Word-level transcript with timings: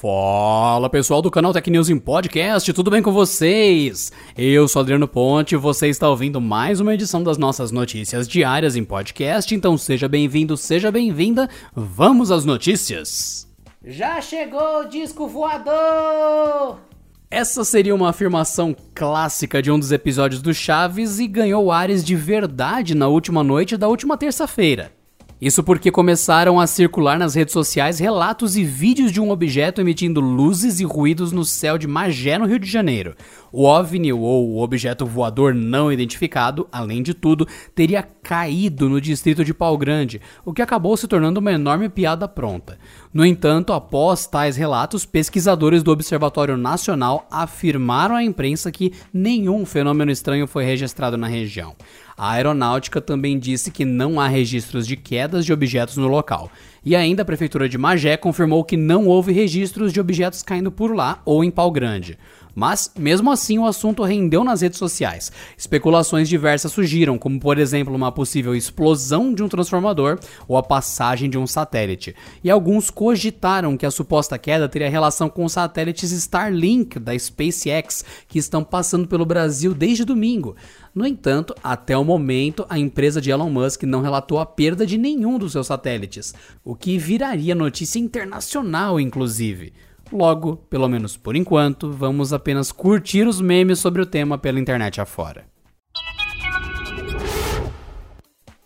Fala 0.00 0.88
pessoal 0.88 1.20
do 1.20 1.28
canal 1.28 1.52
Tech 1.52 1.68
News 1.68 1.90
em 1.90 1.98
Podcast, 1.98 2.72
tudo 2.72 2.88
bem 2.88 3.02
com 3.02 3.10
vocês? 3.10 4.12
Eu 4.36 4.68
sou 4.68 4.80
Adriano 4.80 5.08
Ponte 5.08 5.56
e 5.56 5.58
você 5.58 5.88
está 5.88 6.08
ouvindo 6.08 6.40
mais 6.40 6.78
uma 6.78 6.94
edição 6.94 7.20
das 7.20 7.36
nossas 7.36 7.72
notícias 7.72 8.28
diárias 8.28 8.76
em 8.76 8.84
podcast, 8.84 9.52
então 9.52 9.76
seja 9.76 10.06
bem-vindo, 10.06 10.56
seja 10.56 10.92
bem-vinda, 10.92 11.50
vamos 11.74 12.30
às 12.30 12.44
notícias! 12.44 13.48
Já 13.84 14.20
chegou 14.20 14.82
o 14.82 14.84
disco 14.84 15.26
voador! 15.26 16.87
Essa 17.30 17.62
seria 17.62 17.94
uma 17.94 18.08
afirmação 18.08 18.74
clássica 18.94 19.60
de 19.60 19.70
um 19.70 19.78
dos 19.78 19.92
episódios 19.92 20.40
do 20.40 20.54
Chaves 20.54 21.18
e 21.18 21.26
ganhou 21.26 21.70
ares 21.70 22.02
de 22.02 22.16
verdade 22.16 22.94
na 22.94 23.06
última 23.06 23.44
noite 23.44 23.76
da 23.76 23.86
última 23.86 24.16
terça-feira. 24.16 24.97
Isso 25.40 25.62
porque 25.62 25.92
começaram 25.92 26.58
a 26.58 26.66
circular 26.66 27.16
nas 27.16 27.36
redes 27.36 27.52
sociais 27.52 28.00
relatos 28.00 28.56
e 28.56 28.64
vídeos 28.64 29.12
de 29.12 29.20
um 29.20 29.30
objeto 29.30 29.80
emitindo 29.80 30.20
luzes 30.20 30.80
e 30.80 30.84
ruídos 30.84 31.30
no 31.30 31.44
céu 31.44 31.78
de 31.78 31.86
Magé, 31.86 32.36
no 32.36 32.44
Rio 32.44 32.58
de 32.58 32.68
Janeiro. 32.68 33.14
O 33.52 33.62
OVNI, 33.62 34.12
ou 34.12 34.48
o 34.48 34.60
objeto 34.60 35.06
voador 35.06 35.54
não 35.54 35.92
identificado, 35.92 36.66
além 36.72 37.04
de 37.04 37.14
tudo, 37.14 37.46
teria 37.72 38.02
caído 38.02 38.88
no 38.88 39.00
distrito 39.00 39.44
de 39.44 39.54
Pau 39.54 39.78
Grande, 39.78 40.20
o 40.44 40.52
que 40.52 40.60
acabou 40.60 40.96
se 40.96 41.06
tornando 41.06 41.38
uma 41.38 41.52
enorme 41.52 41.88
piada 41.88 42.26
pronta. 42.26 42.76
No 43.14 43.24
entanto, 43.24 43.72
após 43.72 44.26
tais 44.26 44.56
relatos, 44.56 45.06
pesquisadores 45.06 45.84
do 45.84 45.92
Observatório 45.92 46.56
Nacional 46.56 47.28
afirmaram 47.30 48.16
à 48.16 48.24
imprensa 48.24 48.72
que 48.72 48.92
nenhum 49.14 49.64
fenômeno 49.64 50.10
estranho 50.10 50.48
foi 50.48 50.64
registrado 50.64 51.16
na 51.16 51.28
região. 51.28 51.76
A 52.18 52.32
aeronáutica 52.32 53.00
também 53.00 53.38
disse 53.38 53.70
que 53.70 53.84
não 53.84 54.20
há 54.20 54.26
registros 54.26 54.88
de 54.88 54.96
quedas 54.96 55.46
de 55.46 55.52
objetos 55.52 55.96
no 55.96 56.08
local. 56.08 56.50
E 56.84 56.96
ainda 56.96 57.22
a 57.22 57.24
prefeitura 57.24 57.68
de 57.68 57.78
Magé 57.78 58.16
confirmou 58.16 58.64
que 58.64 58.76
não 58.76 59.06
houve 59.06 59.30
registros 59.32 59.92
de 59.92 60.00
objetos 60.00 60.42
caindo 60.42 60.72
por 60.72 60.92
lá 60.92 61.22
ou 61.24 61.44
em 61.44 61.50
pau 61.50 61.70
grande. 61.70 62.18
Mas, 62.58 62.90
mesmo 62.98 63.30
assim, 63.30 63.56
o 63.56 63.66
assunto 63.66 64.02
rendeu 64.02 64.42
nas 64.42 64.62
redes 64.62 64.80
sociais. 64.80 65.30
Especulações 65.56 66.28
diversas 66.28 66.72
surgiram, 66.72 67.16
como 67.16 67.38
por 67.38 67.56
exemplo 67.56 67.94
uma 67.94 68.10
possível 68.10 68.52
explosão 68.52 69.32
de 69.32 69.44
um 69.44 69.48
transformador 69.48 70.18
ou 70.48 70.56
a 70.56 70.62
passagem 70.64 71.30
de 71.30 71.38
um 71.38 71.46
satélite. 71.46 72.16
E 72.42 72.50
alguns 72.50 72.90
cogitaram 72.90 73.76
que 73.76 73.86
a 73.86 73.92
suposta 73.92 74.36
queda 74.36 74.68
teria 74.68 74.90
relação 74.90 75.30
com 75.30 75.44
os 75.44 75.52
satélites 75.52 76.10
Starlink 76.10 76.98
da 76.98 77.16
SpaceX, 77.16 78.04
que 78.26 78.40
estão 78.40 78.64
passando 78.64 79.06
pelo 79.06 79.24
Brasil 79.24 79.72
desde 79.72 80.04
domingo. 80.04 80.56
No 80.92 81.06
entanto, 81.06 81.54
até 81.62 81.96
o 81.96 82.02
momento, 82.02 82.66
a 82.68 82.76
empresa 82.76 83.20
de 83.20 83.30
Elon 83.30 83.50
Musk 83.50 83.84
não 83.84 84.02
relatou 84.02 84.40
a 84.40 84.44
perda 84.44 84.84
de 84.84 84.98
nenhum 84.98 85.38
dos 85.38 85.52
seus 85.52 85.68
satélites, 85.68 86.34
o 86.64 86.74
que 86.74 86.98
viraria 86.98 87.54
notícia 87.54 88.00
internacional, 88.00 88.98
inclusive. 88.98 89.72
Logo, 90.12 90.56
pelo 90.56 90.88
menos 90.88 91.16
por 91.16 91.36
enquanto, 91.36 91.90
vamos 91.90 92.32
apenas 92.32 92.72
curtir 92.72 93.26
os 93.26 93.40
memes 93.40 93.78
sobre 93.78 94.00
o 94.00 94.06
tema 94.06 94.38
pela 94.38 94.58
internet 94.58 95.00
afora. 95.00 95.44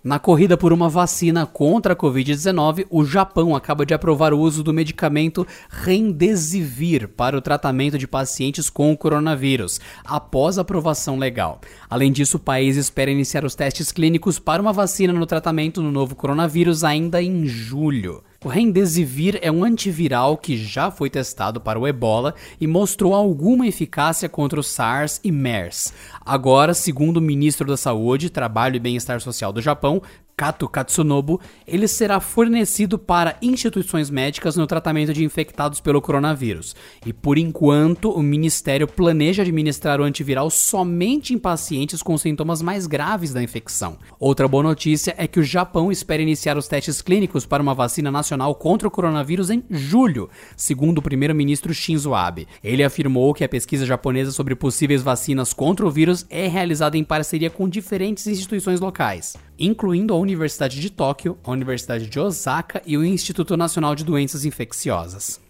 Na 0.04 0.18
corrida 0.18 0.56
por 0.56 0.72
uma 0.72 0.88
vacina 0.88 1.46
contra 1.46 1.92
a 1.92 1.96
Covid-19, 1.96 2.86
o 2.90 3.04
Japão 3.04 3.54
acaba 3.54 3.86
de 3.86 3.94
aprovar 3.94 4.34
o 4.34 4.38
uso 4.40 4.60
do 4.60 4.72
medicamento 4.72 5.46
Remdesivir 5.68 7.06
para 7.06 7.38
o 7.38 7.40
tratamento 7.40 7.96
de 7.96 8.08
pacientes 8.08 8.68
com 8.68 8.90
o 8.90 8.96
coronavírus, 8.96 9.80
após 10.04 10.58
aprovação 10.58 11.16
legal. 11.16 11.60
Além 11.88 12.10
disso, 12.10 12.36
o 12.36 12.40
país 12.40 12.76
espera 12.76 13.12
iniciar 13.12 13.44
os 13.44 13.54
testes 13.54 13.92
clínicos 13.92 14.40
para 14.40 14.60
uma 14.60 14.72
vacina 14.72 15.12
no 15.12 15.24
tratamento 15.24 15.80
do 15.80 15.92
novo 15.92 16.16
coronavírus 16.16 16.82
ainda 16.82 17.22
em 17.22 17.46
julho. 17.46 18.24
O 18.44 18.48
Remdesivir 18.48 19.38
é 19.40 19.52
um 19.52 19.62
antiviral 19.62 20.36
que 20.36 20.56
já 20.56 20.90
foi 20.90 21.08
testado 21.08 21.60
para 21.60 21.78
o 21.78 21.86
ebola 21.86 22.34
e 22.60 22.66
mostrou 22.66 23.14
alguma 23.14 23.68
eficácia 23.68 24.28
contra 24.28 24.58
o 24.58 24.64
SARS 24.64 25.20
e 25.22 25.30
MERS. 25.30 25.94
Agora, 26.26 26.74
segundo 26.74 27.18
o 27.18 27.20
ministro 27.20 27.68
da 27.68 27.76
Saúde, 27.76 28.30
Trabalho 28.30 28.74
e 28.74 28.80
Bem-Estar 28.80 29.20
Social 29.20 29.52
do 29.52 29.62
Japão, 29.62 30.02
Kato 30.36 30.68
Katsunobu, 30.68 31.40
ele 31.66 31.86
será 31.86 32.18
fornecido 32.20 32.98
para 32.98 33.36
instituições 33.40 34.10
médicas 34.10 34.56
no 34.56 34.66
tratamento 34.66 35.12
de 35.12 35.24
infectados 35.24 35.80
pelo 35.80 36.00
coronavírus. 36.00 36.74
E 37.06 37.12
por 37.12 37.38
enquanto, 37.38 38.10
o 38.10 38.22
ministério 38.22 38.86
planeja 38.86 39.42
administrar 39.42 40.00
o 40.00 40.04
antiviral 40.04 40.50
somente 40.50 41.34
em 41.34 41.38
pacientes 41.38 42.02
com 42.02 42.16
sintomas 42.18 42.62
mais 42.62 42.86
graves 42.86 43.32
da 43.32 43.42
infecção. 43.42 43.98
Outra 44.18 44.48
boa 44.48 44.62
notícia 44.62 45.14
é 45.16 45.26
que 45.26 45.40
o 45.40 45.44
Japão 45.44 45.92
espera 45.92 46.22
iniciar 46.22 46.56
os 46.56 46.66
testes 46.66 47.02
clínicos 47.02 47.46
para 47.46 47.62
uma 47.62 47.74
vacina 47.74 48.10
nacional 48.10 48.54
contra 48.54 48.88
o 48.88 48.90
coronavírus 48.90 49.50
em 49.50 49.62
julho, 49.70 50.28
segundo 50.56 50.98
o 50.98 51.02
primeiro-ministro 51.02 51.74
Shinzo 51.74 52.14
Abe. 52.14 52.48
Ele 52.64 52.82
afirmou 52.82 53.34
que 53.34 53.44
a 53.44 53.48
pesquisa 53.48 53.86
japonesa 53.86 54.32
sobre 54.32 54.54
possíveis 54.54 55.02
vacinas 55.02 55.52
contra 55.52 55.86
o 55.86 55.90
vírus 55.90 56.26
é 56.30 56.46
realizada 56.46 56.96
em 56.96 57.04
parceria 57.04 57.50
com 57.50 57.68
diferentes 57.68 58.26
instituições 58.26 58.80
locais, 58.80 59.36
incluindo 59.58 60.14
a 60.14 60.16
Universidade 60.16 60.80
de 60.80 60.90
Tóquio, 60.90 61.38
a 61.44 61.50
Universidade 61.50 62.06
de 62.06 62.18
Osaka 62.18 62.82
e 62.86 62.96
o 62.96 63.04
Instituto 63.04 63.56
Nacional 63.56 63.94
de 63.94 64.04
Doenças 64.04 64.44
Infecciosas. 64.44 65.40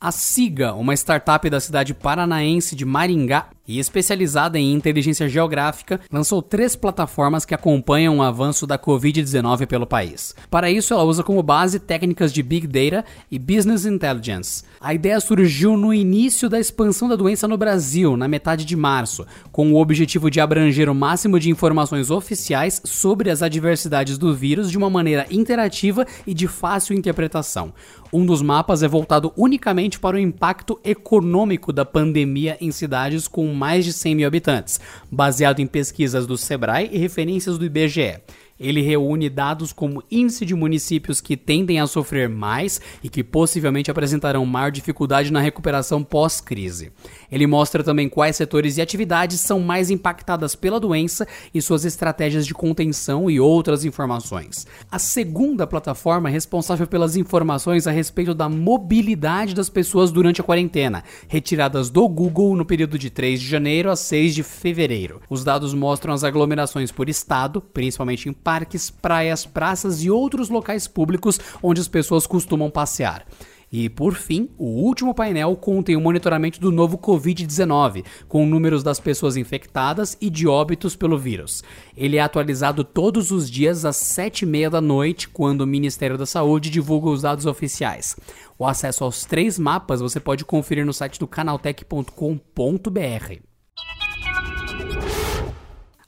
A 0.00 0.12
SIGA, 0.12 0.74
uma 0.74 0.94
startup 0.94 1.48
da 1.48 1.58
cidade 1.58 1.94
paranaense 1.94 2.76
de 2.76 2.84
Maringá, 2.84 3.48
e 3.66 3.78
especializada 3.78 4.58
em 4.58 4.72
inteligência 4.72 5.28
geográfica, 5.28 6.00
lançou 6.12 6.40
três 6.42 6.76
plataformas 6.76 7.44
que 7.44 7.54
acompanham 7.54 8.18
o 8.18 8.22
avanço 8.22 8.66
da 8.66 8.78
Covid-19 8.78 9.66
pelo 9.66 9.86
país. 9.86 10.34
Para 10.50 10.70
isso, 10.70 10.94
ela 10.94 11.04
usa 11.04 11.22
como 11.22 11.42
base 11.42 11.78
técnicas 11.78 12.32
de 12.32 12.42
Big 12.42 12.66
Data 12.66 13.04
e 13.30 13.38
Business 13.38 13.84
Intelligence. 13.84 14.64
A 14.80 14.94
ideia 14.94 15.18
surgiu 15.20 15.76
no 15.76 15.92
início 15.92 16.48
da 16.48 16.60
expansão 16.60 17.08
da 17.08 17.16
doença 17.16 17.48
no 17.48 17.56
Brasil, 17.56 18.16
na 18.16 18.28
metade 18.28 18.64
de 18.64 18.76
março, 18.76 19.26
com 19.50 19.72
o 19.72 19.80
objetivo 19.80 20.30
de 20.30 20.40
abranger 20.40 20.88
o 20.88 20.94
máximo 20.94 21.40
de 21.40 21.50
informações 21.50 22.10
oficiais 22.10 22.80
sobre 22.84 23.30
as 23.30 23.42
adversidades 23.42 24.18
do 24.18 24.34
vírus 24.34 24.70
de 24.70 24.78
uma 24.78 24.90
maneira 24.90 25.26
interativa 25.30 26.06
e 26.26 26.34
de 26.34 26.46
fácil 26.46 26.96
interpretação. 26.96 27.72
Um 28.12 28.24
dos 28.24 28.40
mapas 28.40 28.82
é 28.82 28.88
voltado 28.88 29.32
unicamente 29.36 29.98
para 29.98 30.16
o 30.16 30.18
impacto 30.18 30.78
econômico 30.84 31.72
da 31.72 31.84
pandemia 31.84 32.56
em 32.60 32.70
cidades 32.70 33.26
com 33.26 33.52
mais 33.56 33.84
de 33.84 33.92
100 33.92 34.14
mil 34.14 34.26
habitantes, 34.26 34.78
baseado 35.10 35.60
em 35.60 35.66
pesquisas 35.66 36.26
do 36.26 36.36
Sebrae 36.36 36.88
e 36.92 36.98
referências 36.98 37.58
do 37.58 37.64
IBGE. 37.64 38.20
Ele 38.58 38.80
reúne 38.80 39.28
dados 39.28 39.72
como 39.72 40.02
índice 40.10 40.46
de 40.46 40.54
municípios 40.54 41.20
que 41.20 41.36
tendem 41.36 41.78
a 41.78 41.86
sofrer 41.86 42.28
mais 42.28 42.80
e 43.02 43.08
que 43.08 43.22
possivelmente 43.22 43.90
apresentarão 43.90 44.44
maior 44.46 44.70
dificuldade 44.70 45.32
na 45.32 45.40
recuperação 45.40 46.02
pós-crise. 46.02 46.90
Ele 47.30 47.46
mostra 47.46 47.84
também 47.84 48.08
quais 48.08 48.36
setores 48.36 48.76
e 48.76 48.82
atividades 48.82 49.40
são 49.40 49.60
mais 49.60 49.90
impactadas 49.90 50.54
pela 50.54 50.80
doença 50.80 51.26
e 51.52 51.60
suas 51.60 51.84
estratégias 51.84 52.46
de 52.46 52.54
contenção 52.54 53.30
e 53.30 53.38
outras 53.38 53.84
informações. 53.84 54.66
A 54.90 54.98
segunda 54.98 55.66
plataforma 55.66 56.28
é 56.28 56.32
responsável 56.32 56.86
pelas 56.86 57.16
informações 57.16 57.86
a 57.86 57.90
respeito 57.90 58.34
da 58.34 58.48
mobilidade 58.48 59.54
das 59.54 59.68
pessoas 59.68 60.10
durante 60.10 60.40
a 60.40 60.44
quarentena, 60.44 61.04
retiradas 61.28 61.90
do 61.90 62.08
Google 62.08 62.56
no 62.56 62.64
período 62.64 62.98
de 62.98 63.10
3 63.10 63.40
de 63.40 63.46
janeiro 63.46 63.90
a 63.90 63.96
6 63.96 64.34
de 64.34 64.42
fevereiro. 64.42 65.20
Os 65.28 65.44
dados 65.44 65.74
mostram 65.74 66.14
as 66.14 66.24
aglomerações 66.24 66.90
por 66.90 67.08
estado, 67.08 67.60
principalmente 67.60 68.28
em 68.28 68.32
parques, 68.46 68.90
praias, 68.90 69.44
praças 69.44 70.04
e 70.04 70.08
outros 70.08 70.48
locais 70.48 70.86
públicos 70.86 71.40
onde 71.60 71.80
as 71.80 71.88
pessoas 71.88 72.28
costumam 72.28 72.70
passear. 72.70 73.26
E 73.72 73.88
por 73.88 74.14
fim, 74.14 74.48
o 74.56 74.66
último 74.66 75.12
painel 75.12 75.56
contém 75.56 75.96
o 75.96 76.00
monitoramento 76.00 76.60
do 76.60 76.70
novo 76.70 76.96
Covid-19, 76.96 78.04
com 78.28 78.46
números 78.46 78.84
das 78.84 79.00
pessoas 79.00 79.36
infectadas 79.36 80.16
e 80.20 80.30
de 80.30 80.46
óbitos 80.46 80.94
pelo 80.94 81.18
vírus. 81.18 81.64
Ele 81.96 82.18
é 82.18 82.20
atualizado 82.20 82.84
todos 82.84 83.32
os 83.32 83.50
dias 83.50 83.84
às 83.84 83.96
7h30 83.96 84.70
da 84.70 84.80
noite, 84.80 85.28
quando 85.28 85.62
o 85.62 85.66
Ministério 85.66 86.16
da 86.16 86.26
Saúde 86.26 86.70
divulga 86.70 87.10
os 87.10 87.22
dados 87.22 87.46
oficiais. 87.46 88.14
O 88.56 88.64
acesso 88.64 89.02
aos 89.02 89.24
três 89.24 89.58
mapas 89.58 90.00
você 90.00 90.20
pode 90.20 90.44
conferir 90.44 90.86
no 90.86 90.92
site 90.92 91.18
do 91.18 91.26
canaltech.com.br. 91.26 93.55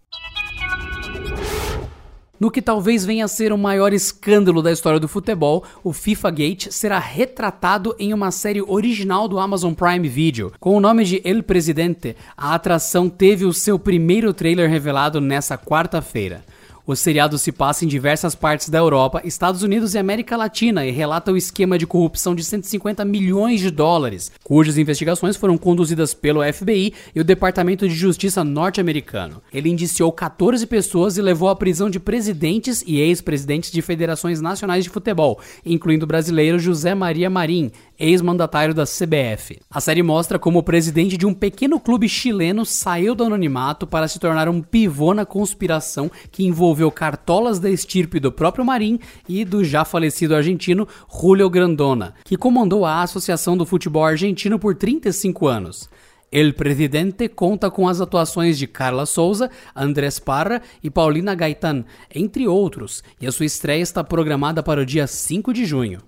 No 2.43 2.51
que 2.51 2.61
talvez 2.61 3.05
venha 3.05 3.23
a 3.23 3.27
ser 3.29 3.53
o 3.53 3.57
maior 3.57 3.93
escândalo 3.93 4.61
da 4.61 4.69
história 4.69 4.99
do 4.99 5.07
futebol, 5.07 5.63
o 5.81 5.93
FIFA 5.93 6.29
Gate 6.29 6.67
será 6.71 6.99
retratado 6.99 7.95
em 7.97 8.13
uma 8.13 8.31
série 8.31 8.61
original 8.61 9.29
do 9.29 9.39
Amazon 9.39 9.73
Prime 9.73 10.09
Video. 10.09 10.51
Com 10.59 10.75
o 10.75 10.81
nome 10.81 11.05
de 11.05 11.21
El 11.23 11.41
Presidente, 11.41 12.17
a 12.35 12.53
atração 12.53 13.07
teve 13.07 13.45
o 13.45 13.53
seu 13.53 13.79
primeiro 13.79 14.33
trailer 14.33 14.69
revelado 14.69 15.21
nessa 15.21 15.57
quarta-feira. 15.57 16.43
O 16.85 16.97
seriado 16.97 17.37
se 17.37 17.49
passa 17.49 17.85
em 17.85 17.87
diversas 17.87 18.35
partes 18.35 18.67
da 18.67 18.77
Europa, 18.77 19.21
Estados 19.23 19.63
Unidos 19.63 19.93
e 19.93 19.97
América 19.97 20.35
Latina 20.35 20.85
e 20.85 20.91
relata 20.91 21.31
o 21.31 21.37
esquema 21.37 21.77
de 21.77 21.87
corrupção 21.87 22.35
de 22.35 22.43
150 22.43 23.05
milhões 23.05 23.61
de 23.61 23.71
dólares, 23.71 24.29
cujas 24.43 24.77
investigações 24.77 25.37
foram 25.37 25.57
conduzidas 25.57 26.13
pelo 26.13 26.43
FBI 26.43 26.93
e 27.15 27.21
o 27.21 27.23
Departamento 27.23 27.87
de 27.87 27.95
Justiça 27.95 28.43
norte-americano. 28.43 29.41
Ele 29.53 29.69
indiciou 29.69 30.11
14 30.11 30.67
pessoas 30.67 31.15
e 31.15 31.21
levou 31.21 31.47
à 31.47 31.55
prisão 31.55 31.89
de 31.89 32.01
presidentes 32.01 32.83
e 32.85 32.99
ex-presidentes 32.99 33.71
de 33.71 33.81
federações 33.81 34.41
nacionais 34.41 34.83
de 34.83 34.89
futebol, 34.89 35.39
incluindo 35.65 36.03
o 36.03 36.07
brasileiro 36.07 36.59
José 36.59 36.93
Maria 36.93 37.29
Marim, 37.29 37.71
ex-mandatário 37.99 38.73
da 38.73 38.85
CBF. 38.85 39.59
A 39.69 39.81
série 39.81 40.03
mostra 40.03 40.39
como 40.39 40.59
o 40.59 40.63
presidente 40.63 41.17
de 41.17 41.25
um 41.25 41.33
pequeno 41.33 41.79
clube 41.79 42.09
chileno 42.09 42.65
saiu 42.65 43.15
do 43.15 43.23
anonimato 43.23 43.85
para 43.85 44.07
se 44.07 44.19
tornar 44.19 44.49
um 44.49 44.61
pivô 44.61 45.13
na 45.13 45.25
conspiração 45.25 46.09
que 46.31 46.45
envolveu 46.45 46.91
cartolas 46.91 47.59
da 47.59 47.69
estirpe 47.69 48.19
do 48.19 48.31
próprio 48.31 48.65
Marim 48.65 48.99
e 49.27 49.45
do 49.45 49.63
já 49.63 49.85
falecido 49.85 50.35
argentino 50.35 50.87
Julio 51.09 51.49
Grandona, 51.49 52.13
que 52.23 52.37
comandou 52.37 52.85
a 52.85 53.01
Associação 53.01 53.55
do 53.55 53.65
Futebol 53.65 54.05
Argentino 54.05 54.59
por 54.59 54.75
35 54.75 55.47
anos. 55.47 55.89
El 56.31 56.53
Presidente 56.53 57.29
conta 57.29 57.69
com 57.69 57.87
as 57.87 58.01
atuações 58.01 58.57
de 58.57 58.65
Carla 58.65 59.05
Souza, 59.05 59.51
Andrés 59.75 60.17
Parra 60.17 60.63
e 60.81 60.89
Paulina 60.89 61.35
Gaetan, 61.35 61.85
entre 62.11 62.47
outros, 62.47 63.03
e 63.21 63.27
a 63.27 63.31
sua 63.31 63.45
estreia 63.45 63.83
está 63.83 64.03
programada 64.03 64.63
para 64.63 64.81
o 64.81 64.85
dia 64.85 65.05
5 65.05 65.53
de 65.53 65.63
junho. 65.63 65.99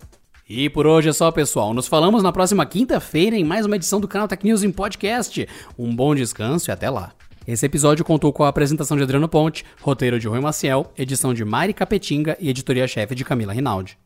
E 0.48 0.70
por 0.70 0.86
hoje 0.86 1.10
é 1.10 1.14
só, 1.14 1.32
pessoal. 1.32 1.74
Nos 1.74 1.88
falamos 1.88 2.22
na 2.22 2.32
próxima 2.32 2.66
quinta-feira 2.68 3.36
em 3.36 3.44
mais 3.44 3.66
uma 3.66 3.76
edição 3.76 4.00
do 4.00 4.08
canal 4.08 4.28
Tech 4.28 4.46
News 4.46 4.62
em 4.62 4.72
Podcast. 4.72 5.48
Um 5.78 5.96
bom 5.96 6.14
descanso 6.14 6.70
e 6.70 6.72
até 6.72 6.88
lá. 6.88 7.14
Esse 7.48 7.66
episódio 7.66 8.06
contou 8.06 8.32
com 8.32 8.44
a 8.44 8.48
apresentação 8.48 8.96
de 8.96 9.02
Adriano 9.02 9.28
Ponte, 9.28 9.66
roteiro 9.82 10.20
de 10.20 10.28
Rui 10.28 10.40
Maciel, 10.40 10.92
edição 10.96 11.34
de 11.34 11.44
Mari 11.44 11.74
Capetinga 11.74 12.38
e 12.40 12.50
editoria-chefe 12.50 13.16
de 13.16 13.26
Camila 13.26 13.54
Rinaldi. 13.54 13.98